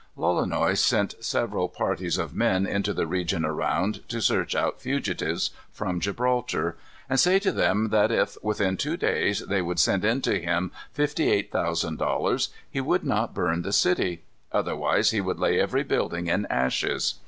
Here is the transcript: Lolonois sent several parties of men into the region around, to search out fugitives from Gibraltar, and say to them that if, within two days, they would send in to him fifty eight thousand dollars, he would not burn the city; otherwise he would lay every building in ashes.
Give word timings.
Lolonois 0.17 0.79
sent 0.79 1.13
several 1.23 1.69
parties 1.69 2.17
of 2.17 2.33
men 2.33 2.65
into 2.65 2.91
the 2.91 3.05
region 3.05 3.45
around, 3.45 4.01
to 4.09 4.19
search 4.19 4.55
out 4.55 4.81
fugitives 4.81 5.51
from 5.71 5.99
Gibraltar, 5.99 6.75
and 7.07 7.19
say 7.19 7.37
to 7.37 7.51
them 7.51 7.89
that 7.89 8.11
if, 8.11 8.35
within 8.41 8.77
two 8.77 8.97
days, 8.97 9.41
they 9.41 9.61
would 9.61 9.77
send 9.77 10.03
in 10.03 10.21
to 10.23 10.41
him 10.41 10.71
fifty 10.91 11.29
eight 11.29 11.51
thousand 11.51 11.97
dollars, 11.99 12.49
he 12.67 12.81
would 12.81 13.03
not 13.03 13.35
burn 13.35 13.61
the 13.61 13.71
city; 13.71 14.23
otherwise 14.51 15.11
he 15.11 15.21
would 15.21 15.37
lay 15.37 15.59
every 15.59 15.83
building 15.83 16.25
in 16.25 16.47
ashes. 16.47 17.19